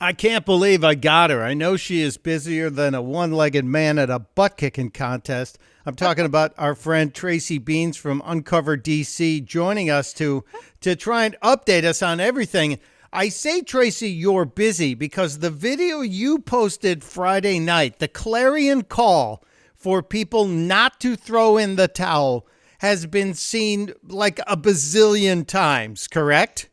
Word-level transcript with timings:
I 0.00 0.12
can't 0.12 0.46
believe 0.46 0.84
I 0.84 0.94
got 0.94 1.30
her. 1.30 1.42
I 1.42 1.54
know 1.54 1.76
she 1.76 2.02
is 2.02 2.18
busier 2.18 2.70
than 2.70 2.94
a 2.94 3.02
one 3.02 3.32
legged 3.32 3.64
man 3.64 3.98
at 3.98 4.10
a 4.10 4.20
butt 4.20 4.56
kicking 4.56 4.90
contest. 4.90 5.58
I'm 5.84 5.96
talking 5.96 6.24
about 6.24 6.54
our 6.56 6.76
friend 6.76 7.12
Tracy 7.12 7.58
Beanz 7.58 7.96
from 7.96 8.22
Uncover 8.24 8.76
DC 8.76 9.44
joining 9.44 9.90
us 9.90 10.12
to 10.14 10.44
to 10.82 10.94
try 10.94 11.24
and 11.24 11.36
update 11.42 11.82
us 11.82 12.00
on 12.00 12.20
everything. 12.20 12.78
I 13.12 13.28
say, 13.28 13.62
Tracy, 13.62 14.10
you're 14.10 14.44
busy 14.44 14.94
because 14.94 15.40
the 15.40 15.50
video 15.50 16.02
you 16.02 16.38
posted 16.38 17.02
Friday 17.02 17.58
night, 17.58 17.98
the 17.98 18.06
clarion 18.06 18.82
call 18.82 19.42
for 19.74 20.00
people 20.00 20.46
not 20.46 21.00
to 21.00 21.16
throw 21.16 21.56
in 21.56 21.74
the 21.74 21.88
towel, 21.88 22.46
has 22.78 23.06
been 23.06 23.34
seen 23.34 23.94
like 24.04 24.38
a 24.46 24.56
bazillion 24.56 25.44
times, 25.44 26.06
correct? 26.06 26.68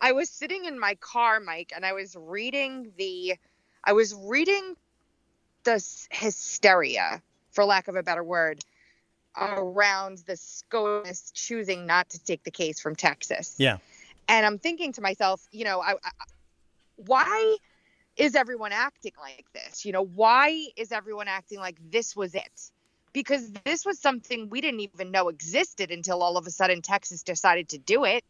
I 0.00 0.12
was 0.12 0.30
sitting 0.30 0.64
in 0.64 0.78
my 0.78 0.94
car, 0.96 1.40
Mike, 1.40 1.72
and 1.74 1.84
I 1.84 1.92
was 1.92 2.16
reading 2.18 2.92
the, 2.96 3.34
I 3.82 3.92
was 3.92 4.14
reading 4.14 4.76
the 5.64 5.84
hysteria, 6.10 7.22
for 7.50 7.64
lack 7.64 7.88
of 7.88 7.96
a 7.96 8.02
better 8.02 8.22
word, 8.22 8.64
around 9.36 10.18
the 10.26 10.36
SCOTUS 10.36 11.32
choosing 11.32 11.86
not 11.86 12.08
to 12.10 12.22
take 12.22 12.42
the 12.44 12.50
case 12.50 12.80
from 12.80 12.96
Texas. 12.96 13.54
Yeah. 13.58 13.78
And 14.28 14.44
I'm 14.44 14.58
thinking 14.58 14.92
to 14.94 15.00
myself, 15.00 15.46
you 15.52 15.64
know, 15.64 15.80
I, 15.80 15.92
I, 15.92 16.10
why 16.96 17.56
is 18.16 18.34
everyone 18.34 18.72
acting 18.72 19.12
like 19.20 19.46
this? 19.52 19.84
You 19.84 19.92
know, 19.92 20.04
why 20.04 20.66
is 20.76 20.92
everyone 20.92 21.28
acting 21.28 21.58
like 21.58 21.76
this 21.90 22.14
was 22.16 22.34
it? 22.34 22.70
Because 23.12 23.50
this 23.64 23.86
was 23.86 23.98
something 23.98 24.48
we 24.50 24.60
didn't 24.60 24.80
even 24.80 25.10
know 25.10 25.28
existed 25.28 25.90
until 25.90 26.22
all 26.22 26.36
of 26.36 26.46
a 26.46 26.50
sudden 26.50 26.82
Texas 26.82 27.22
decided 27.22 27.70
to 27.70 27.78
do 27.78 28.04
it 28.04 28.24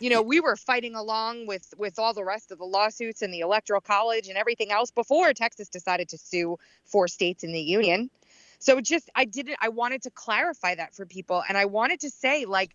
you 0.00 0.10
know 0.10 0.22
we 0.22 0.40
were 0.40 0.56
fighting 0.56 0.94
along 0.94 1.46
with 1.46 1.74
with 1.76 1.98
all 1.98 2.14
the 2.14 2.24
rest 2.24 2.50
of 2.50 2.58
the 2.58 2.64
lawsuits 2.64 3.22
and 3.22 3.32
the 3.32 3.40
electoral 3.40 3.80
college 3.80 4.28
and 4.28 4.36
everything 4.36 4.70
else 4.70 4.90
before 4.90 5.32
texas 5.32 5.68
decided 5.68 6.08
to 6.08 6.18
sue 6.18 6.58
four 6.84 7.08
states 7.08 7.44
in 7.44 7.52
the 7.52 7.60
union. 7.60 8.10
So 8.58 8.80
just 8.80 9.10
i 9.14 9.24
didn't 9.24 9.56
i 9.60 9.68
wanted 9.68 10.02
to 10.02 10.10
clarify 10.10 10.74
that 10.74 10.94
for 10.94 11.06
people. 11.06 11.42
And 11.48 11.56
i 11.56 11.64
wanted 11.64 12.00
to 12.00 12.10
say 12.10 12.44
like 12.44 12.74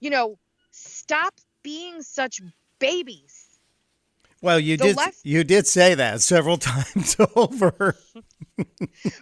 you 0.00 0.10
know 0.10 0.38
stop 0.70 1.34
being 1.62 2.02
such 2.02 2.40
babies. 2.78 3.44
Well 4.40 4.60
you 4.60 4.76
the 4.76 4.84
did 4.84 4.96
left- 4.96 5.18
you 5.24 5.44
did 5.44 5.66
say 5.66 5.94
that 5.94 6.20
several 6.22 6.56
times 6.72 7.16
over. 7.34 7.96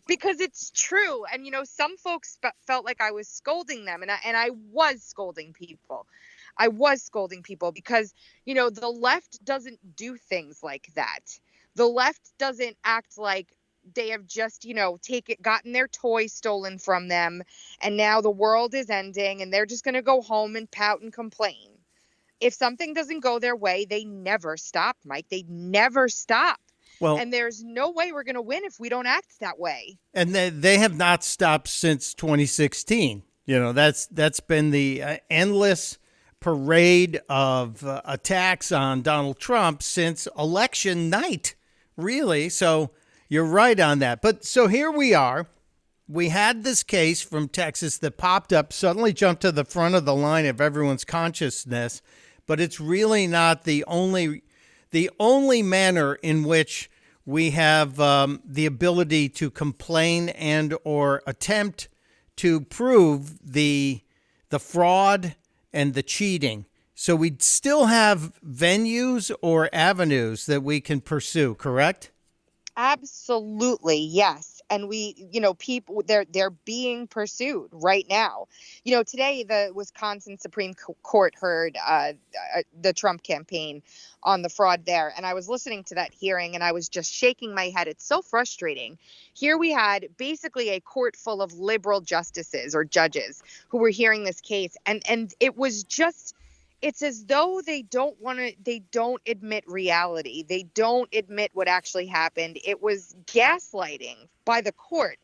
Because 0.06 0.40
it's 0.40 0.70
true. 0.70 1.24
And 1.32 1.44
you 1.44 1.52
know 1.52 1.64
some 1.64 1.96
folks 1.96 2.38
felt 2.66 2.84
like 2.84 3.00
i 3.00 3.10
was 3.10 3.28
scolding 3.28 3.84
them 3.84 4.02
and 4.02 4.10
I, 4.10 4.18
and 4.24 4.36
I 4.36 4.50
was 4.72 5.02
scolding 5.02 5.52
people 5.52 6.06
I 6.58 6.68
was 6.68 7.02
scolding 7.02 7.42
people 7.42 7.72
because, 7.72 8.14
you 8.44 8.54
know, 8.54 8.70
the 8.70 8.88
left 8.88 9.44
doesn't 9.44 9.96
do 9.96 10.16
things 10.16 10.62
like 10.62 10.88
that. 10.94 11.38
The 11.74 11.86
left 11.86 12.32
doesn't 12.38 12.76
act 12.84 13.18
like 13.18 13.56
they 13.94 14.08
have 14.08 14.26
just, 14.26 14.64
you 14.64 14.74
know, 14.74 14.98
taken 15.02 15.36
gotten 15.42 15.72
their 15.72 15.88
toy 15.88 16.26
stolen 16.26 16.78
from 16.78 17.08
them 17.08 17.42
and 17.80 17.96
now 17.96 18.20
the 18.20 18.30
world 18.30 18.74
is 18.74 18.90
ending 18.90 19.42
and 19.42 19.52
they're 19.52 19.66
just 19.66 19.84
going 19.84 19.94
to 19.94 20.02
go 20.02 20.22
home 20.22 20.56
and 20.56 20.70
pout 20.70 21.02
and 21.02 21.12
complain. 21.12 21.70
If 22.40 22.52
something 22.54 22.92
doesn't 22.92 23.20
go 23.20 23.38
their 23.38 23.56
way, 23.56 23.86
they 23.88 24.04
never 24.04 24.56
stop, 24.56 24.96
Mike. 25.04 25.26
They 25.30 25.44
never 25.48 26.08
stop. 26.08 26.58
Well, 27.00 27.18
and 27.18 27.32
there's 27.32 27.62
no 27.62 27.90
way 27.90 28.12
we're 28.12 28.24
going 28.24 28.36
to 28.36 28.42
win 28.42 28.62
if 28.64 28.80
we 28.80 28.88
don't 28.88 29.06
act 29.06 29.40
that 29.40 29.58
way. 29.58 29.98
And 30.14 30.34
they, 30.34 30.50
they 30.50 30.78
have 30.78 30.96
not 30.96 31.24
stopped 31.24 31.68
since 31.68 32.14
2016. 32.14 33.22
You 33.44 33.58
know, 33.60 33.72
that's 33.72 34.06
that's 34.06 34.40
been 34.40 34.70
the 34.70 35.02
uh, 35.02 35.16
endless 35.30 35.98
parade 36.46 37.20
of 37.28 37.84
uh, 37.84 38.00
attacks 38.04 38.70
on 38.70 39.02
Donald 39.02 39.36
Trump 39.36 39.82
since 39.82 40.28
election 40.38 41.10
night, 41.10 41.56
really. 41.96 42.48
So 42.48 42.92
you're 43.28 43.44
right 43.44 43.80
on 43.80 43.98
that. 43.98 44.22
But 44.22 44.44
so 44.44 44.68
here 44.68 44.88
we 44.88 45.12
are. 45.12 45.48
We 46.06 46.28
had 46.28 46.62
this 46.62 46.84
case 46.84 47.20
from 47.20 47.48
Texas 47.48 47.98
that 47.98 48.16
popped 48.16 48.52
up, 48.52 48.72
suddenly 48.72 49.12
jumped 49.12 49.42
to 49.42 49.50
the 49.50 49.64
front 49.64 49.96
of 49.96 50.04
the 50.04 50.14
line 50.14 50.46
of 50.46 50.60
everyone's 50.60 51.04
consciousness, 51.04 52.00
but 52.46 52.60
it's 52.60 52.78
really 52.78 53.26
not 53.26 53.64
the 53.64 53.82
only 53.88 54.44
the 54.92 55.10
only 55.18 55.64
manner 55.64 56.14
in 56.14 56.44
which 56.44 56.88
we 57.24 57.50
have 57.50 57.98
um, 57.98 58.40
the 58.44 58.66
ability 58.66 59.30
to 59.30 59.50
complain 59.50 60.28
and 60.28 60.76
or 60.84 61.24
attempt 61.26 61.88
to 62.36 62.60
prove 62.60 63.52
the 63.52 64.00
the 64.50 64.60
fraud 64.60 65.34
and 65.76 65.94
the 65.94 66.02
cheating. 66.02 66.64
So 66.94 67.14
we'd 67.14 67.42
still 67.42 67.86
have 67.86 68.32
venues 68.42 69.30
or 69.42 69.68
avenues 69.72 70.46
that 70.46 70.62
we 70.62 70.80
can 70.80 71.02
pursue, 71.02 71.54
correct? 71.54 72.10
Absolutely, 72.76 73.98
yes. 73.98 74.55
And 74.70 74.88
we, 74.88 75.28
you 75.30 75.40
know, 75.40 75.54
people 75.54 76.02
they're 76.06 76.24
they're 76.24 76.50
being 76.50 77.06
pursued 77.06 77.68
right 77.72 78.06
now. 78.08 78.48
You 78.84 78.96
know, 78.96 79.02
today 79.02 79.44
the 79.44 79.72
Wisconsin 79.74 80.38
Supreme 80.38 80.74
Court 81.02 81.34
heard 81.38 81.76
uh, 81.84 82.12
uh, 82.56 82.62
the 82.80 82.92
Trump 82.92 83.22
campaign 83.22 83.82
on 84.22 84.42
the 84.42 84.48
fraud 84.48 84.84
there, 84.86 85.12
and 85.16 85.24
I 85.24 85.34
was 85.34 85.48
listening 85.48 85.84
to 85.84 85.94
that 85.96 86.12
hearing, 86.12 86.54
and 86.54 86.64
I 86.64 86.72
was 86.72 86.88
just 86.88 87.12
shaking 87.12 87.54
my 87.54 87.70
head. 87.76 87.86
It's 87.86 88.04
so 88.04 88.22
frustrating. 88.22 88.98
Here 89.34 89.56
we 89.56 89.70
had 89.70 90.08
basically 90.16 90.70
a 90.70 90.80
court 90.80 91.16
full 91.16 91.42
of 91.42 91.52
liberal 91.52 92.00
justices 92.00 92.74
or 92.74 92.84
judges 92.84 93.42
who 93.68 93.78
were 93.78 93.90
hearing 93.90 94.24
this 94.24 94.40
case, 94.40 94.76
and 94.84 95.02
and 95.08 95.32
it 95.40 95.56
was 95.56 95.84
just 95.84 96.34
it's 96.82 97.02
as 97.02 97.24
though 97.24 97.60
they 97.64 97.82
don't 97.82 98.20
want 98.20 98.38
to 98.38 98.52
they 98.62 98.80
don't 98.92 99.22
admit 99.26 99.64
reality. 99.66 100.44
They 100.48 100.64
don't 100.74 101.08
admit 101.14 101.50
what 101.54 101.68
actually 101.68 102.06
happened. 102.06 102.58
It 102.64 102.82
was 102.82 103.16
gaslighting 103.26 104.28
by 104.44 104.60
the 104.60 104.72
court. 104.72 105.18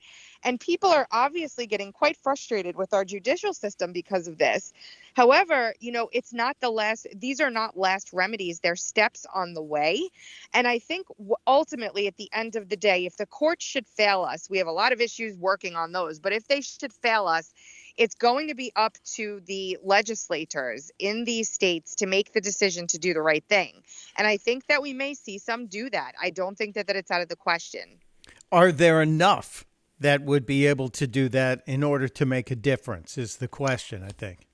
And 0.44 0.58
people 0.58 0.90
are 0.90 1.06
obviously 1.12 1.66
getting 1.66 1.92
quite 1.92 2.16
frustrated 2.16 2.74
with 2.76 2.92
our 2.92 3.04
judicial 3.04 3.54
system 3.54 3.92
because 3.92 4.26
of 4.26 4.38
this. 4.38 4.72
However 5.14 5.74
you 5.78 5.92
know 5.92 6.08
it's 6.12 6.32
not 6.32 6.56
the 6.60 6.70
last 6.70 7.06
these 7.14 7.40
are 7.40 7.50
not 7.50 7.76
last 7.76 8.12
remedies. 8.12 8.60
They're 8.60 8.76
steps 8.76 9.26
on 9.34 9.54
the 9.54 9.62
way. 9.62 10.08
And 10.54 10.66
i 10.66 10.78
think 10.78 11.06
ultimately 11.46 12.06
at 12.06 12.16
the 12.16 12.30
end 12.32 12.56
of 12.56 12.68
the 12.68 12.76
day 12.76 13.06
if 13.06 13.16
the 13.16 13.26
court 13.26 13.60
should 13.60 13.86
fail 13.86 14.22
us 14.22 14.48
we 14.48 14.58
have 14.58 14.66
a 14.66 14.72
lot 14.72 14.92
of 14.92 15.00
issues 15.00 15.36
working 15.36 15.76
on 15.76 15.92
those 15.92 16.18
but 16.18 16.32
if 16.32 16.48
they 16.48 16.60
should 16.60 16.92
fail 16.92 17.26
us 17.26 17.52
it's 17.96 18.14
going 18.14 18.48
to 18.48 18.54
be 18.54 18.72
up 18.76 18.96
to 19.14 19.40
the 19.46 19.78
legislators 19.82 20.90
in 20.98 21.24
these 21.24 21.50
states 21.50 21.94
to 21.96 22.06
make 22.06 22.32
the 22.32 22.40
decision 22.40 22.86
to 22.88 22.98
do 22.98 23.14
the 23.14 23.22
right 23.22 23.44
thing. 23.48 23.82
And 24.16 24.26
I 24.26 24.36
think 24.36 24.66
that 24.66 24.82
we 24.82 24.92
may 24.92 25.14
see 25.14 25.38
some 25.38 25.66
do 25.66 25.90
that. 25.90 26.14
I 26.20 26.30
don't 26.30 26.56
think 26.56 26.74
that, 26.74 26.86
that 26.86 26.96
it's 26.96 27.10
out 27.10 27.22
of 27.22 27.28
the 27.28 27.36
question. 27.36 28.00
Are 28.50 28.72
there 28.72 29.02
enough 29.02 29.64
that 30.00 30.22
would 30.22 30.46
be 30.46 30.66
able 30.66 30.88
to 30.90 31.06
do 31.06 31.28
that 31.30 31.62
in 31.66 31.82
order 31.82 32.08
to 32.08 32.26
make 32.26 32.50
a 32.50 32.56
difference? 32.56 33.16
Is 33.16 33.36
the 33.36 33.48
question, 33.48 34.02
I 34.02 34.10
think. 34.10 34.46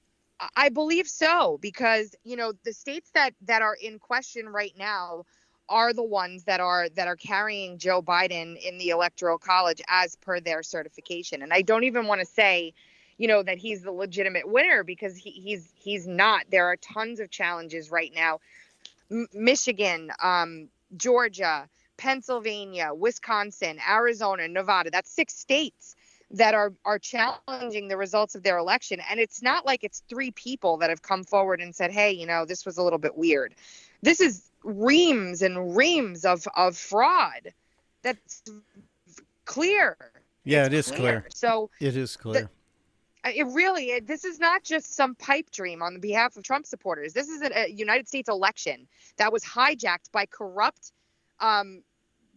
I 0.56 0.69
believe 0.69 1.09
so 1.09 1.59
because 1.60 2.15
you 2.22 2.37
know 2.37 2.53
the 2.65 2.72
states 2.72 3.10
that 3.15 3.34
that 3.43 3.62
are 3.62 3.75
in 3.75 3.99
question 3.99 4.49
right 4.49 4.72
now 4.78 5.25
are 5.69 5.93
the 5.93 6.05
ones 6.05 6.44
that 6.44 6.60
are 6.60 6.88
that 6.91 7.09
are 7.09 7.16
carrying 7.16 7.78
Joe 7.78 8.00
Biden 8.00 8.56
in 8.56 8.78
the 8.78 8.91
electoral 8.91 9.38
college 9.38 9.82
as 9.88 10.15
per 10.16 10.38
their 10.38 10.62
certification 10.62 11.43
and 11.43 11.53
I 11.53 11.62
don't 11.62 11.84
even 11.84 12.06
want 12.06 12.20
to 12.20 12.26
say 12.26 12.72
you 13.19 13.29
know 13.29 13.43
that 13.43 13.59
he's 13.59 13.83
the 13.83 13.93
legitimate 13.93 14.49
winner 14.49 14.84
because 14.84 15.17
he, 15.17 15.31
he's 15.31 15.73
he's 15.75 16.06
not. 16.06 16.45
There 16.51 16.67
are 16.67 16.77
tons 16.77 17.21
of 17.21 17.31
challenges 17.31 17.91
right 17.91 18.12
now. 18.15 18.41
M- 19.11 19.27
Michigan, 19.34 20.11
um, 20.23 20.69
Georgia, 20.97 21.69
Pennsylvania, 21.97 22.93
Wisconsin, 22.95 23.79
Arizona, 23.87 24.49
Nevada. 24.49 24.91
That's 24.91 25.11
six 25.11 25.34
states 25.34 25.97
that 26.31 26.55
are 26.55 26.73
are 26.84 26.99
challenging 26.99 27.89
the 27.89 27.97
results 27.97 28.34
of 28.34 28.43
their 28.43 28.59
election 28.59 29.01
and 29.11 29.19
it's 29.19 29.43
not 29.43 29.65
like 29.65 29.83
it's 29.83 30.03
three 30.11 30.31
people 30.33 30.77
that 30.77 30.91
have 30.91 31.00
come 31.00 31.25
forward 31.25 31.59
and 31.59 31.75
said 31.75 31.91
hey 31.91 32.12
you 32.12 32.27
know 32.27 32.45
this 32.45 32.67
was 32.67 32.77
a 32.77 32.83
little 32.83 32.99
bit 32.99 33.17
weird 33.17 33.55
this 34.03 34.21
is 34.21 34.50
reams 34.62 35.41
and 35.41 35.75
reams 35.75 36.26
of 36.26 36.47
of 36.55 36.76
fraud 36.76 37.55
that's 38.03 38.43
clear 39.47 39.97
yeah 40.44 40.67
it's 40.67 40.75
it 40.75 40.76
is 40.76 40.87
clear. 40.88 40.99
clear. 40.99 41.26
so 41.31 41.71
it 41.81 41.97
is 41.97 42.14
clear 42.14 42.50
it 43.34 43.46
really 43.52 43.90
it, 43.90 44.06
this 44.06 44.25
is 44.25 44.38
not 44.38 44.62
just 44.62 44.94
some 44.94 45.14
pipe 45.14 45.50
dream 45.50 45.82
on 45.82 45.94
the 45.94 46.00
behalf 46.00 46.36
of 46.36 46.42
Trump 46.42 46.66
supporters. 46.66 47.12
This 47.12 47.28
is 47.28 47.42
a, 47.42 47.64
a 47.64 47.69
United 47.69 48.08
States 48.08 48.28
election 48.28 48.86
that 49.16 49.32
was 49.32 49.44
hijacked 49.44 50.10
by 50.12 50.26
corrupt 50.26 50.92
um, 51.40 51.82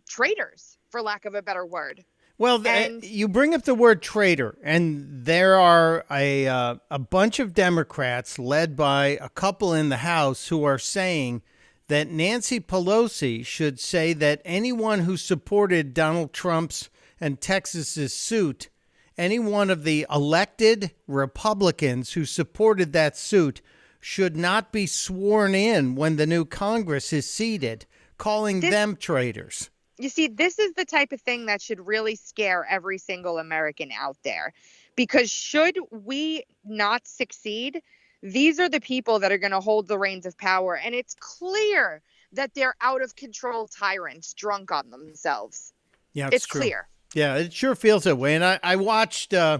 traitors, 0.07 0.77
for 0.89 1.01
lack 1.01 1.25
of 1.25 1.35
a 1.35 1.41
better 1.41 1.65
word. 1.65 2.03
Well, 2.37 2.65
and, 2.67 3.03
you 3.03 3.27
bring 3.27 3.53
up 3.53 3.65
the 3.65 3.75
word 3.75 4.01
traitor, 4.01 4.57
and 4.63 5.25
there 5.25 5.59
are 5.59 6.05
a 6.09 6.47
uh, 6.47 6.75
a 6.89 6.97
bunch 6.97 7.39
of 7.39 7.53
Democrats 7.53 8.39
led 8.39 8.75
by 8.75 9.19
a 9.21 9.29
couple 9.29 9.73
in 9.73 9.89
the 9.89 9.97
House 9.97 10.47
who 10.47 10.63
are 10.63 10.79
saying 10.79 11.43
that 11.87 12.09
Nancy 12.09 12.59
Pelosi 12.59 13.45
should 13.45 13.79
say 13.79 14.13
that 14.13 14.41
anyone 14.43 15.01
who 15.01 15.17
supported 15.17 15.93
Donald 15.93 16.33
Trump's 16.33 16.89
and 17.19 17.39
Texas's 17.39 18.13
suit 18.13 18.69
any 19.17 19.39
one 19.39 19.69
of 19.69 19.83
the 19.83 20.05
elected 20.09 20.91
Republicans 21.07 22.13
who 22.13 22.25
supported 22.25 22.93
that 22.93 23.17
suit 23.17 23.61
should 23.99 24.35
not 24.35 24.71
be 24.71 24.87
sworn 24.87 25.53
in 25.53 25.95
when 25.95 26.15
the 26.15 26.25
new 26.25 26.45
Congress 26.45 27.13
is 27.13 27.29
seated. 27.29 27.85
calling 28.17 28.59
This- 28.59 28.69
them 28.69 28.95
traitors. 28.95 29.71
You 29.97 30.07
see, 30.09 30.27
this 30.27 30.59
is 30.59 30.73
the 30.73 30.85
type 30.85 31.11
of 31.11 31.19
thing 31.21 31.47
that 31.47 31.59
should 31.59 31.79
really 31.79 32.15
scare 32.15 32.65
every 32.69 32.99
single 32.99 33.39
American 33.39 33.91
out 33.91 34.15
there. 34.23 34.53
Because 34.95 35.31
should 35.31 35.77
we 35.89 36.43
not 36.63 37.07
succeed, 37.07 37.81
these 38.21 38.59
are 38.59 38.69
the 38.69 38.79
people 38.79 39.17
that 39.19 39.31
are 39.31 39.39
going 39.39 39.51
to 39.53 39.59
hold 39.59 39.87
the 39.87 39.97
reins 39.97 40.27
of 40.27 40.37
power. 40.37 40.77
And 40.77 40.93
it's 40.93 41.15
clear 41.19 42.03
that 42.33 42.53
they're 42.53 42.75
out 42.81 43.01
of 43.01 43.15
control 43.15 43.67
tyrants 43.67 44.33
drunk 44.35 44.71
on 44.71 44.91
themselves. 44.91 45.73
Yeah, 46.13 46.29
It's, 46.31 46.45
true. 46.45 46.61
clear. 46.61 46.87
Yeah, 47.13 47.35
it 47.35 47.53
sure 47.53 47.75
feels 47.75 48.03
that 48.05 48.17
way. 48.17 48.35
And 48.35 48.43
I, 48.43 48.59
I 48.63 48.75
watched 48.77 49.33
uh, 49.33 49.59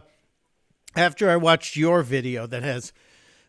after 0.96 1.30
I 1.30 1.36
watched 1.36 1.76
your 1.76 2.04
video 2.04 2.48
that 2.48 2.64
has 2.64 2.94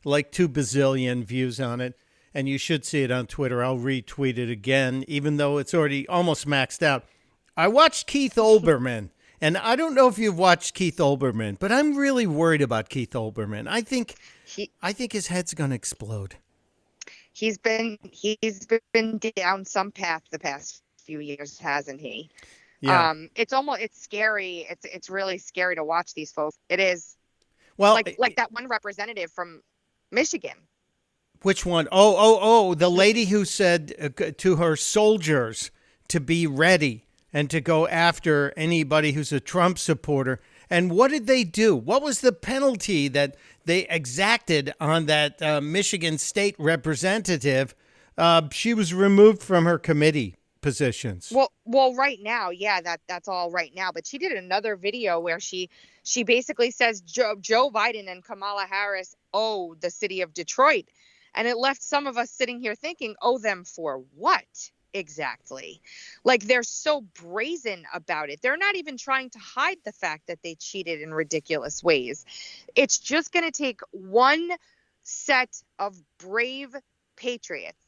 like 0.05 0.33
two 0.33 0.49
bazillion 0.49 1.25
views 1.25 1.61
on 1.61 1.81
it, 1.81 1.95
and 2.35 2.49
you 2.49 2.59
should 2.59 2.85
see 2.85 3.03
it 3.03 3.11
on 3.11 3.27
Twitter. 3.27 3.63
I'll 3.63 3.79
retweet 3.79 4.39
it 4.39 4.51
again, 4.51 5.05
even 5.07 5.37
though 5.37 5.59
it's 5.59 5.75
already 5.75 6.07
almost 6.09 6.47
maxed 6.47 6.83
out. 6.83 7.05
I 7.57 7.69
watched 7.69 8.07
Keith 8.07 8.35
Olbermann, 8.37 9.11
and 9.41 9.57
I 9.59 9.77
don't 9.77 9.95
know 9.95 10.09
if 10.09 10.19
you've 10.19 10.39
watched 10.39 10.75
Keith 10.75 10.97
Olbermann, 10.97 11.59
but 11.59 11.71
I'm 11.71 11.97
really 11.97 12.27
worried 12.27 12.63
about 12.63 12.89
Keith 12.89 13.13
Olbermann. 13.13 13.69
I 13.69 13.83
think 13.83 14.17
He 14.45 14.71
I 14.83 14.93
think 14.93 15.13
his 15.13 15.29
head's 15.29 15.55
going 15.55 15.71
to 15.71 15.77
explode. 15.77 16.37
he's 17.33 17.59
been 17.59 17.99
he's 18.11 18.67
been 18.93 19.19
down 19.37 19.65
some 19.65 19.91
path 19.93 20.23
the 20.31 20.39
past 20.39 20.83
few 20.99 21.21
years, 21.21 21.59
hasn't 21.59 22.01
he? 22.01 22.31
Yeah. 22.83 23.11
Um, 23.11 23.31
it's 23.37 23.53
almost 23.53 23.81
it's 23.81 24.03
scary. 24.03 24.67
It's 24.69 24.85
it's 24.85 25.09
really 25.09 25.39
scary 25.39 25.77
to 25.77 25.85
watch 25.85 26.15
these 26.15 26.33
folks. 26.33 26.59
It 26.69 26.81
is 26.81 27.17
well, 27.77 27.95
like 27.95 28.17
like 28.19 28.37
that 28.37 28.53
one 28.53 28.67
representative 28.67 29.31
from 29.31 29.63
Michigan. 30.11 30.57
Which 31.43 31.65
one? 31.65 31.89
Oh, 31.91 32.17
oh, 32.19 32.39
oh, 32.41 32.75
the 32.75 32.91
lady 32.91 33.27
who 33.27 33.45
said 33.45 34.15
uh, 34.21 34.31
to 34.37 34.57
her 34.57 34.77
soldiers 34.77 35.71
to 36.09 36.21
be 36.21 36.47
ready 36.47 37.05
and 37.33 37.49
to 37.51 37.61
go 37.61 37.89
after 37.89 38.53
anybody 38.57 39.13
who's 39.13 39.33
a 39.33 39.41
Trump 39.41 39.79
supporter. 39.79 40.41
And 40.69 40.91
what 40.91 41.11
did 41.11 41.27
they 41.27 41.45
do? 41.45 41.75
What 41.75 42.03
was 42.03 42.21
the 42.21 42.33
penalty 42.33 43.09
that 43.09 43.37
they 43.65 43.87
exacted 43.89 44.73
on 44.81 45.07
that 45.07 45.41
uh, 45.41 45.61
Michigan 45.61 46.19
state 46.19 46.55
representative? 46.59 47.75
Uh, 48.19 48.43
she 48.53 48.75
was 48.75 48.93
removed 48.93 49.43
from 49.43 49.65
her 49.65 49.79
committee 49.79 50.37
positions. 50.63 51.31
Well, 51.35 51.53
well, 51.67 51.95
right 51.95 52.19
now, 52.23 52.51
yeah, 52.51 52.81
that 52.81 53.01
that's 53.07 53.29
all 53.29 53.51
right 53.51 53.73
now. 53.75 53.91
But 53.93 54.07
she 54.07 54.17
did 54.17 54.33
another 54.33 54.77
video 54.77 55.21
where 55.21 55.41
she 55.41 55.69
she 56.03 56.23
basically 56.23 56.71
says 56.71 57.03
Joe, 57.03 57.35
Joe 57.39 57.71
Biden 57.71 58.11
and 58.11 58.25
Kamala 58.25 58.67
Harris 58.69 59.15
owe 59.35 59.75
the 59.75 59.91
city 59.91 60.23
of 60.23 60.33
Detroit, 60.33 60.87
and 61.35 61.47
it 61.47 61.59
left 61.59 61.83
some 61.83 62.07
of 62.07 62.17
us 62.17 62.31
sitting 62.31 62.61
here 62.61 62.75
thinking, 62.75 63.15
owe 63.21 63.39
them 63.39 63.65
for 63.65 64.03
what 64.15 64.71
exactly? 64.95 65.81
Like 66.25 66.45
they're 66.45 66.63
so 66.63 67.01
brazen 67.01 67.85
about 67.93 68.31
it. 68.31 68.41
They're 68.43 68.57
not 68.57 68.77
even 68.77 68.97
trying 68.97 69.31
to 69.31 69.39
hide 69.39 69.79
the 69.85 69.93
fact 69.93 70.27
that 70.27 70.43
they 70.43 70.55
cheated 70.55 71.01
in 71.01 71.13
ridiculous 71.13 71.83
ways. 71.83 72.25
It's 72.75 72.99
just 72.99 73.33
going 73.33 73.45
to 73.45 73.51
take 73.51 73.81
one 73.91 74.51
set 75.03 75.63
of 75.79 75.97
brave 76.19 76.75
patriots 77.17 77.82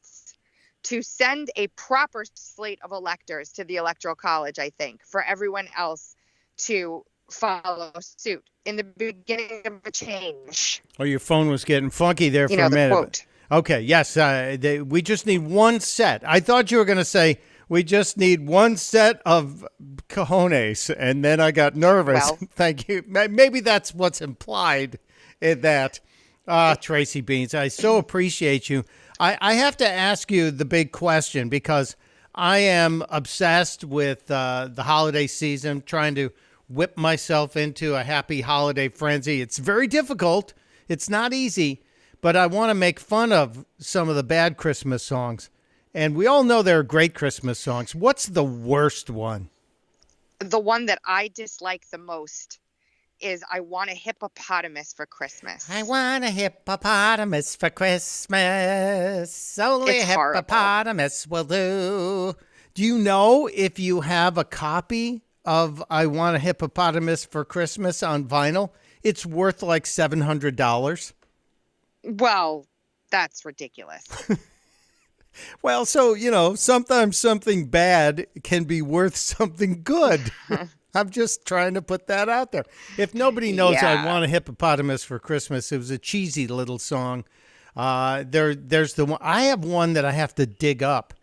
to 0.85 1.03
send 1.03 1.49
a 1.57 1.67
proper 1.69 2.25
slate 2.35 2.79
of 2.85 2.93
electors 2.93 3.51
to 3.53 3.65
the 3.65 3.77
electoral 3.77 4.15
college 4.15 4.59
i 4.59 4.71
think 4.71 5.01
for 5.05 5.23
everyone 5.23 5.67
else 5.77 6.15
to 6.57 7.03
follow 7.31 7.91
suit 8.01 8.45
in 8.65 8.77
the 8.77 8.85
beginning 8.85 9.63
of 9.67 9.81
a 9.85 9.91
change 9.91 10.83
Oh, 10.99 11.05
your 11.05 11.19
phone 11.19 11.49
was 11.49 11.65
getting 11.65 11.91
funky 11.91 12.29
there 12.29 12.43
you 12.45 12.57
for 12.57 12.57
know 12.57 12.67
a 12.67 12.71
minute. 12.71 12.95
quote 12.95 13.27
Okay, 13.51 13.81
yes, 13.83 14.17
uh, 14.17 14.57
they, 14.59 14.81
we 14.81 15.03
just 15.03 15.27
need 15.27 15.39
one 15.47 15.79
set. 15.79 16.23
I 16.27 16.41
thought 16.41 16.71
you 16.71 16.79
were 16.79 16.87
going 16.87 16.99
to 16.99 17.05
say 17.05 17.39
we 17.69 17.85
just 17.85 18.17
need 18.17 18.47
one 18.49 18.77
set 18.79 19.21
of 19.27 19.67
cojones, 20.09 20.93
and 20.99 21.23
then 21.23 21.41
I 21.41 21.51
got 21.51 21.77
nervous. 21.77 22.25
Well- 22.25 22.39
Thank 22.53 22.89
you. 22.89 23.05
Maybe 23.07 23.61
that's 23.61 23.95
what's 23.95 24.23
implied 24.23 24.99
in 25.43 25.61
that. 25.61 26.01
Ah, 26.49 26.75
Tracy 26.81 27.23
Beanz, 27.23 27.55
I 27.55 27.69
so 27.69 27.99
appreciate 27.99 28.71
you. 28.71 28.83
I, 29.21 29.39
I 29.41 29.55
have 29.55 29.77
to 29.79 29.89
ask 29.89 30.31
you 30.31 30.51
the 30.51 30.65
big 30.65 30.93
question 30.93 31.49
because 31.49 31.97
I 32.35 32.59
am 32.59 33.05
obsessed 33.09 33.85
with 33.85 34.31
uh, 34.31 34.69
the 34.73 34.83
holiday 34.83 35.27
season, 35.27 35.83
trying 35.87 36.15
to 36.17 36.31
whip 36.69 36.97
myself 36.97 37.57
into 37.57 37.95
a 37.95 38.03
happy 38.03 38.41
holiday 38.41 38.89
frenzy. 38.89 39.41
It's 39.41 39.59
very 39.59 39.87
difficult. 39.87 40.55
It's 40.89 41.09
not 41.09 41.33
easy, 41.33 41.83
but 42.21 42.37
I 42.37 42.47
want 42.47 42.71
to 42.71 42.75
make 42.75 42.99
fun 42.99 43.33
of 43.33 43.65
some 43.79 44.09
of 44.09 44.17
the 44.17 44.23
bad 44.23 44.57
Christmas 44.57 45.03
songs. 45.03 45.51
And 45.93 46.17
we 46.17 46.27
all 46.27 46.43
know 46.43 46.63
there 46.63 46.81
are 46.81 46.85
great 46.85 47.15
Christmas 47.15 47.59
songs. 47.59 47.95
What's 47.95 48.27
the 48.27 48.45
worst 48.45 49.11
one? 49.11 49.51
the 50.51 50.59
one 50.59 50.87
that 50.87 51.01
i 51.05 51.29
dislike 51.29 51.89
the 51.91 51.99
most 51.99 52.59
is 53.25 53.43
i 53.51 53.59
want 53.61 53.91
a 53.91 53.95
hippopotamus 53.95 54.93
for 54.93 55.07
christmas 55.07 55.69
I 55.71 55.83
want 55.83 56.25
a 56.25 56.31
hippopotamus 56.31 57.57
for 57.57 57.71
Christmas. 57.71 59.59
Only 59.59 59.95
It's 59.99 60.05
a 60.11 60.13
horrible. 60.15 60.39
hippopotamus 60.39 61.27
will 61.27 61.45
do. 61.45 62.35
Do 62.75 62.83
you 62.83 62.99
know 62.99 63.49
if 63.53 63.79
you 63.79 64.03
have 64.03 64.37
a 64.39 64.45
copy 64.45 65.23
of 65.45 65.83
I 65.91 66.07
Want 66.07 66.37
a 66.37 66.39
Hippopotamus 66.39 67.25
for 67.25 67.45
Christmas 67.45 68.03
on 68.03 68.25
vinyl? 68.25 68.71
It's 69.03 69.25
worth 69.27 69.63
like 69.63 69.85
$700. 69.85 71.13
well 72.05 72.67
that's 73.11 73.45
ridiculous 73.45 74.05
Well, 75.63 75.85
so, 75.85 76.15
you 76.15 76.31
know, 76.31 76.55
sometimes 76.55 77.19
something 77.19 77.67
bad 77.67 78.27
can 78.45 78.63
be 78.65 78.81
worth 78.81 79.17
something 79.17 79.83
good. 79.83 80.31
I'm 80.95 81.11
just 81.11 81.45
trying 81.45 81.75
to 81.75 81.83
put 81.83 82.07
that 82.07 82.29
out 82.29 82.53
there. 82.53 82.65
If 82.97 83.15
nobody 83.15 83.53
knows 83.53 83.77
I 83.77 84.05
want 84.07 84.25
a 84.25 84.29
hippopotamus 84.29 85.05
for 85.05 85.19
Christmas, 85.19 85.73
it 85.73 85.79
was 85.79 85.91
a 85.91 85.99
cheesy 85.99 86.47
little 86.47 86.79
song. 86.79 87.25
Uh, 87.77 88.25
there, 88.27 88.55
there's 88.55 88.95
the 88.95 89.05
one. 89.05 89.19
I 89.21 89.43
have 89.45 89.65
one 89.65 89.95
that 89.95 90.05
I 90.05 90.13
have 90.13 90.35
to 90.37 90.47
dig 90.47 90.83
up 90.83 91.15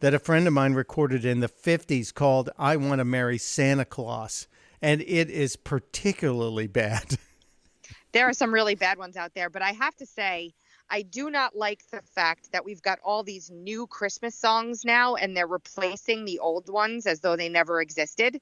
that 0.00 0.14
a 0.14 0.18
friend 0.18 0.46
of 0.46 0.52
mine 0.52 0.74
recorded 0.74 1.24
in 1.24 1.40
the 1.40 1.48
50s 1.48 2.14
called 2.14 2.50
"I 2.58 2.76
Want 2.76 3.00
to 3.00 3.04
Marry 3.04 3.36
Santa 3.36 3.84
Claus," 3.84 4.48
and 4.80 5.02
it 5.02 5.28
is 5.28 5.56
particularly 5.56 6.66
bad. 6.66 7.18
there 8.12 8.28
are 8.28 8.32
some 8.32 8.54
really 8.54 8.74
bad 8.74 8.98
ones 8.98 9.16
out 9.16 9.34
there, 9.34 9.50
but 9.50 9.60
I 9.60 9.72
have 9.72 9.94
to 9.96 10.06
say, 10.06 10.54
I 10.90 11.02
do 11.02 11.30
not 11.30 11.54
like 11.54 11.82
the 11.90 12.00
fact 12.00 12.52
that 12.52 12.64
we've 12.64 12.80
got 12.80 12.98
all 13.04 13.22
these 13.22 13.50
new 13.50 13.86
Christmas 13.86 14.34
songs 14.34 14.84
now, 14.84 15.16
and 15.16 15.36
they're 15.36 15.46
replacing 15.46 16.24
the 16.24 16.38
old 16.38 16.70
ones 16.70 17.06
as 17.06 17.20
though 17.20 17.36
they 17.36 17.50
never 17.50 17.82
existed. 17.82 18.40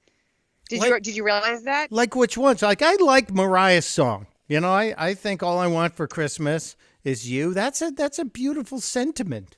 Did 0.69 0.83
you 0.83 1.01
did 1.01 1.17
you 1.17 1.25
realize 1.25 1.63
that? 1.65 1.93
Like 1.93 2.17
which 2.17 2.37
ones? 2.37 2.63
Like 2.63 2.83
I 2.83 2.95
like 2.97 3.33
Mariah's 3.33 3.87
song. 3.87 4.27
You 4.49 4.61
know, 4.61 4.71
I, 4.73 4.95
I 4.97 5.15
think 5.15 5.43
all 5.43 5.59
I 5.59 5.67
want 5.67 5.95
for 5.95 6.07
Christmas 6.07 6.77
is 7.05 7.29
you. 7.29 7.53
That's 7.55 7.83
a 7.83 7.91
that's 7.91 8.19
a 8.19 8.25
beautiful 8.25 8.81
sentiment. 8.81 9.57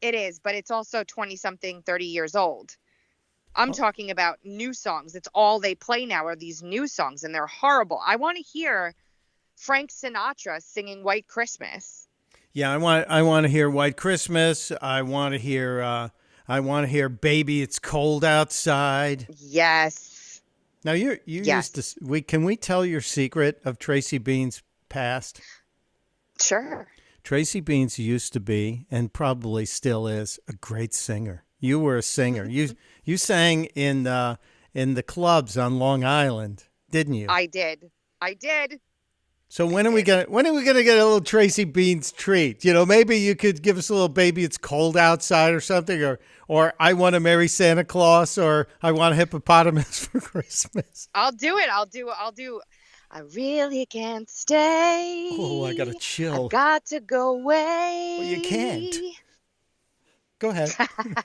It 0.00 0.14
is, 0.14 0.38
but 0.40 0.54
it's 0.54 0.70
also 0.70 1.04
twenty 1.04 1.36
something, 1.36 1.82
thirty 1.82 2.06
years 2.06 2.34
old. 2.34 2.76
I'm 3.54 3.70
Oh. 3.70 3.72
talking 3.74 4.10
about 4.10 4.38
new 4.44 4.72
songs. 4.72 5.14
It's 5.14 5.28
all 5.34 5.60
they 5.60 5.74
play 5.74 6.06
now 6.06 6.26
are 6.26 6.34
these 6.36 6.62
new 6.62 6.86
songs, 6.86 7.22
and 7.22 7.34
they're 7.34 7.46
horrible. 7.46 8.00
I 8.04 8.16
want 8.16 8.36
to 8.38 8.42
hear 8.42 8.94
Frank 9.56 9.90
Sinatra 9.90 10.62
singing 10.62 11.04
"White 11.04 11.28
Christmas." 11.28 12.08
Yeah, 12.52 12.72
I 12.72 12.78
want 12.78 13.06
I 13.08 13.22
want 13.22 13.44
to 13.44 13.48
hear 13.50 13.70
White 13.70 13.96
Christmas. 13.96 14.72
I 14.82 15.02
want 15.02 15.34
to 15.34 15.38
hear 15.38 15.80
uh, 15.82 16.08
I 16.48 16.60
want 16.60 16.84
to 16.84 16.88
hear 16.90 17.08
Baby 17.08 17.62
It's 17.62 17.78
Cold 17.78 18.24
Outside. 18.24 19.26
Yes. 19.38 20.11
Now 20.84 20.92
you 20.92 21.18
you 21.24 21.42
Yes. 21.42 21.72
used 21.76 21.94
to 21.98 22.04
we 22.04 22.22
can 22.22 22.44
we 22.44 22.56
tell 22.56 22.84
your 22.84 23.00
secret 23.00 23.60
of 23.64 23.78
Tracy 23.78 24.18
Bean's 24.18 24.62
past? 24.88 25.40
Sure. 26.40 26.88
Tracy 27.22 27.62
Beanz 27.62 27.98
used 27.98 28.32
to 28.32 28.40
be 28.40 28.86
and 28.90 29.12
probably 29.12 29.64
still 29.64 30.06
is 30.08 30.40
a 30.48 30.54
great 30.54 30.92
singer. 30.92 31.44
You 31.60 31.78
were 31.78 31.96
a 31.96 32.02
singer. 32.02 32.44
You 32.44 32.70
you 33.04 33.16
sang 33.16 33.66
in 33.76 34.06
uh, 34.06 34.36
in 34.74 34.94
the 34.94 35.02
clubs 35.02 35.56
on 35.56 35.78
Long 35.78 36.04
Island, 36.04 36.64
didn't 36.90 37.14
you? 37.14 37.26
I 37.28 37.46
did. 37.46 37.90
I 38.20 38.34
did. 38.34 38.80
So 39.52 39.66
when 39.66 39.86
are 39.86 39.90
we 39.90 40.02
gonna 40.02 40.24
when 40.28 40.46
are 40.46 40.54
we 40.54 40.64
gonna 40.64 40.82
get 40.82 40.96
a 40.96 41.04
little 41.04 41.20
Tracy 41.20 41.66
Beanz 41.66 42.16
treat? 42.16 42.64
You 42.64 42.72
know, 42.72 42.86
maybe 42.86 43.18
you 43.18 43.36
could 43.36 43.60
give 43.60 43.76
us 43.76 43.90
a 43.90 43.92
little 43.92 44.08
baby. 44.08 44.44
It's 44.44 44.56
cold 44.56 44.96
outside 44.96 45.52
or 45.52 45.60
something, 45.60 46.02
or 46.02 46.20
or 46.48 46.72
I 46.80 46.94
want 46.94 47.16
to 47.16 47.20
marry 47.20 47.48
Santa 47.48 47.84
Claus, 47.84 48.38
or 48.38 48.66
I 48.80 48.92
want 48.92 49.12
a 49.12 49.16
hippopotamus 49.16 50.06
for 50.06 50.20
Christmas. 50.22 51.06
I'll 51.14 51.32
do 51.32 51.58
it. 51.58 51.68
I'll 51.68 51.84
do. 51.84 52.08
I'll 52.08 52.32
do. 52.32 52.62
I 53.10 53.18
really 53.36 53.84
can't 53.84 54.30
stay. 54.30 55.28
Oh, 55.34 55.66
I 55.66 55.74
got 55.74 55.88
to 55.88 55.98
chill. 56.00 56.44
I've 56.46 56.50
got 56.50 56.86
to 56.86 57.00
go 57.00 57.34
away. 57.34 58.16
Well, 58.20 58.28
you 58.28 58.40
can't. 58.40 58.96
Go 60.38 60.48
ahead. 60.48 60.74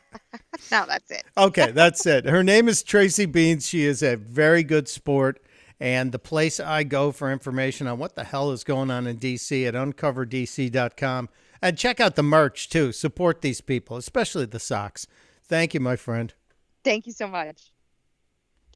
No, 0.72 0.86
that's 0.88 1.12
it. 1.12 1.24
Okay, 1.38 1.72
that's 1.72 2.06
it. 2.08 2.26
Her 2.26 2.44
name 2.44 2.68
is 2.68 2.82
Tracy 2.82 3.28
Beanz. 3.28 3.70
She 3.70 3.86
is 3.86 4.02
a 4.02 4.16
very 4.16 4.64
good 4.64 4.90
sport. 4.90 5.40
And 5.80 6.12
the 6.12 6.20
place 6.20 6.60
I 6.60 6.84
go 6.84 7.12
for 7.12 7.32
information 7.32 7.88
on 7.88 8.00
what 8.00 8.16
the 8.16 8.24
hell 8.24 8.52
is 8.52 8.64
going 8.64 8.90
on 8.90 9.06
in 9.06 9.18
DC 9.18 9.68
at 9.68 9.76
uncoverdc.com. 9.76 11.30
And 11.62 11.78
check 11.78 12.00
out 12.00 12.16
the 12.16 12.24
merch 12.24 12.70
too. 12.70 12.92
Support 12.92 13.42
these 13.42 13.62
people, 13.62 13.98
especially 13.98 14.46
the 14.46 14.60
socks. 14.60 15.08
Thank 15.44 15.74
you, 15.74 15.80
my 15.80 15.96
friend. 15.96 16.34
Thank 16.84 17.06
you 17.06 17.14
so 17.14 17.28
much. 17.28 17.72